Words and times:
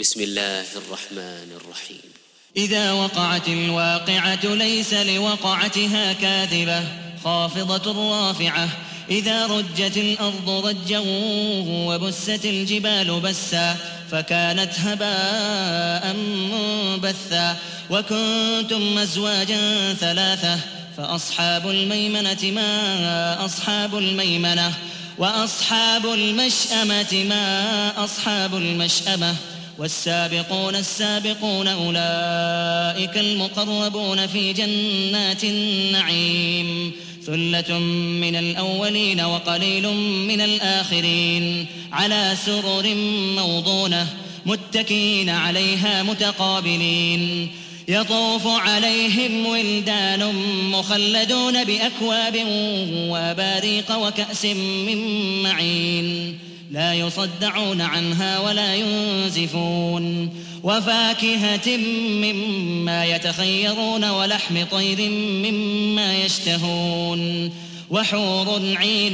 بسم 0.00 0.20
الله 0.20 0.64
الرحمن 0.76 1.48
الرحيم. 1.56 2.10
إذا 2.56 2.92
وقعت 2.92 3.48
الواقعة 3.48 4.44
ليس 4.44 4.94
لوقعتها 4.94 6.12
كاذبة 6.12 6.82
خافضة 7.24 8.10
رافعة. 8.10 8.68
إذا 9.10 9.46
رجت 9.46 9.96
الأرض 9.96 10.50
رجا 10.50 11.02
وبست 11.88 12.44
الجبال 12.44 13.20
بسا 13.20 13.76
فكانت 14.10 14.72
هباء 14.78 16.14
منبثا. 16.16 17.56
وكنتم 17.90 18.98
أزواجا 18.98 19.94
ثلاثة 19.94 20.58
فأصحاب 20.96 21.70
الميمنة 21.70 22.50
ما 22.54 23.44
أصحاب 23.44 23.98
الميمنة 23.98 24.74
وأصحاب 25.18 26.06
المشأمة 26.06 27.24
ما 27.28 28.04
أصحاب 28.04 28.54
المشأمة. 28.54 29.36
والسابقون 29.78 30.76
السابقون 30.76 31.68
أولئك 31.68 33.18
المقربون 33.18 34.26
في 34.26 34.52
جنات 34.52 35.44
النعيم. 35.44 36.92
ثلة 37.26 37.78
من 38.20 38.36
الأولين 38.36 39.20
وقليل 39.20 39.88
من 40.28 40.40
الآخرين. 40.40 41.66
على 41.92 42.34
سرر 42.46 42.94
موضونة 43.36 44.06
متكئين 44.46 45.28
عليها 45.28 46.02
متقابلين. 46.02 47.48
يطوف 47.88 48.46
عليهم 48.46 49.46
ولدان 49.46 50.32
مخلدون 50.72 51.64
بأكواب 51.64 52.36
وأباريق 53.08 53.96
وكأس 53.96 54.44
من 54.44 54.98
معين. 55.42 56.47
لا 56.70 56.94
يصدعون 56.94 57.80
عنها 57.80 58.38
ولا 58.38 58.74
ينزفون. 58.74 60.30
وفاكهة 60.62 61.76
مما 61.96 63.04
يتخيرون 63.04 64.04
ولحم 64.04 64.64
طير 64.64 65.10
مما 65.10 66.16
يشتهون. 66.24 67.52
وحور 67.90 68.60
عين 68.76 69.12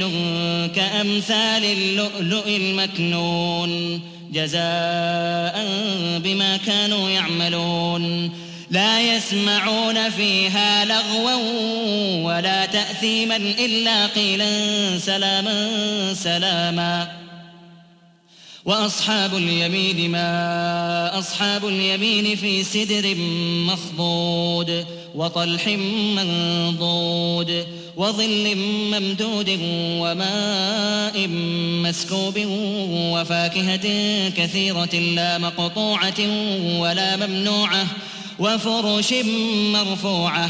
كأمثال 0.75 1.65
اللؤلؤ 1.65 2.47
المكنون. 2.47 4.01
جزاء 4.33 5.65
بما 6.19 6.59
كانوا 6.65 7.09
يعملون. 7.09 8.31
لا 8.71 9.15
يسمعون 9.15 10.09
فيها 10.09 10.85
لغوا 10.85 11.35
ولا 12.23 12.65
تأثيما 12.65 13.35
إلا 13.35 14.05
قيلا 14.05 14.49
سلاما 14.99 15.69
سلاما. 16.13 17.24
وأصحاب 18.65 19.35
اليمين 19.35 20.11
ما 20.11 21.19
أصحاب 21.19 21.67
اليمين 21.67 22.35
في 22.35 22.63
سدر 22.63 23.15
مخضود 23.67 24.85
وطلح 25.15 25.67
منضود 26.15 27.65
وظل 27.97 28.55
ممدود 28.91 29.59
وماء 30.01 31.27
مسكوب 31.83 32.39
وفاكهة 33.13 33.87
كثيرة 34.29 34.95
لا 34.95 35.37
مقطوعة 35.37 36.19
ولا 36.79 37.27
ممنوعة 37.27 37.87
وفرش 38.39 39.13
مرفوعة 39.73 40.49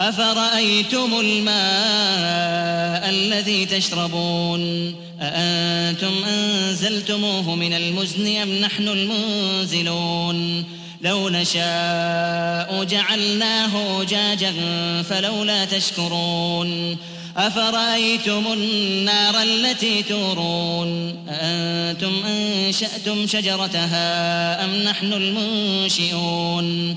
أفرأيتم 0.00 1.20
الماء 1.20 1.50
الذي 3.10 3.66
تشربون؟ 3.66 4.94
أأنتم 5.20 6.24
أنزلتموه 6.28 7.54
من 7.54 7.72
المزن 7.72 8.36
أم 8.36 8.48
نحن 8.48 8.88
المنزلون؟ 8.88 10.64
لو 11.02 11.28
نشاء 11.28 12.84
جعلناه 12.84 14.04
جاجا 14.04 14.54
فلولا 15.02 15.64
تشكرون. 15.64 16.96
أفرأيتم 17.36 18.52
النار 18.52 19.42
التي 19.42 20.02
تورون؟ 20.02 21.16
أأنتم 21.28 22.12
أنشأتم 22.26 23.26
شجرتها 23.26 24.64
أم 24.64 24.82
نحن 24.82 25.12
المنشئون؟ 25.12 26.96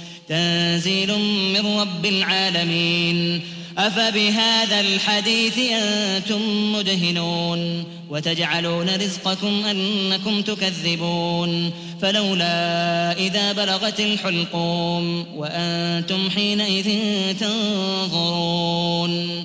تنزيل 0.31 1.19
من 1.53 1.79
رب 1.79 2.05
العالمين. 2.05 3.41
أفبهذا 3.77 4.79
الحديث 4.79 5.57
أنتم 5.57 6.73
مدهنون 6.73 7.83
وتجعلون 8.09 8.95
رزقكم 8.95 9.65
أنكم 9.65 10.41
تكذبون. 10.41 11.71
فلولا 12.01 13.17
إذا 13.17 13.51
بلغت 13.51 13.99
الحلقوم 13.99 15.25
وأنتم 15.35 16.29
حينئذ 16.29 16.89
تنظرون. 17.39 19.43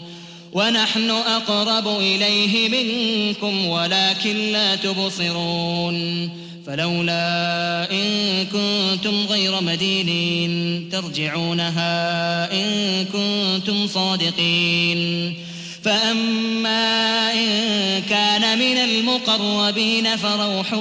ونحن 0.53 1.11
أقرب 1.11 1.89
إليه 1.89 2.69
منكم 2.69 3.67
ولكن 3.67 4.53
لا 4.53 4.77
تبصرون. 4.77 6.31
فلولا 6.67 7.91
إن 7.91 8.45
كنتم 8.47 9.27
غير 9.27 9.61
مدينين 9.61 10.89
ترجعونها 10.93 12.53
إن 12.53 13.05
كنتم 13.05 13.87
صادقين. 13.87 15.35
فأما 15.83 17.33
إن 17.33 18.03
كان 18.11 18.59
من 18.59 18.77
المقربين 18.77 20.17
فروح 20.17 20.73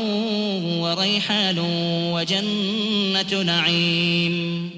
وريحان 0.80 1.60
وجنة 2.14 3.44
نعيم. 3.44 4.70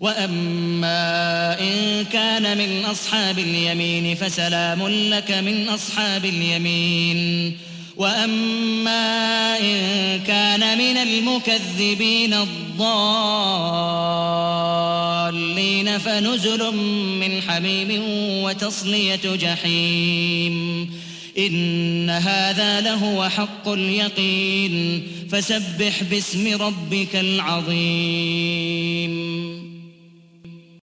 وأما 0.00 1.60
إن 1.60 2.04
كان 2.12 2.58
من 2.58 2.84
أصحاب 2.84 3.38
اليمين 3.38 4.14
فسلام 4.14 4.88
لك 4.88 5.30
من 5.30 5.68
أصحاب 5.68 6.24
اليمين. 6.24 7.52
واما 8.02 9.58
ان 9.60 10.20
كان 10.26 10.78
من 10.78 10.96
المكذبين 10.96 12.34
الضالين 12.34 12.78
فنزل 15.98 16.76
من 17.20 17.42
حميم 17.42 18.02
وتصليه 18.44 19.20
جحيم 19.24 20.90
ان 21.38 22.10
هذا 22.10 22.80
لهو 22.80 23.28
حق 23.28 23.68
اليقين 23.68 25.02
فسبح 25.30 26.02
باسم 26.02 26.62
ربك 26.62 27.16
العظيم 27.16 29.12